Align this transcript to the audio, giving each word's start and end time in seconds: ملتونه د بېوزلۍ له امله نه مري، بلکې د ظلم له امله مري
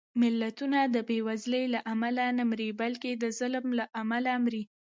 ملتونه 0.21 0.79
د 0.95 0.97
بېوزلۍ 1.07 1.63
له 1.73 1.79
امله 1.93 2.25
نه 2.37 2.43
مري، 2.49 2.69
بلکې 2.81 3.11
د 3.15 3.25
ظلم 3.39 3.65
له 3.79 3.85
امله 4.01 4.33
مري 4.43 4.63